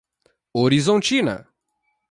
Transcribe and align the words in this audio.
Horizontina 0.61 1.45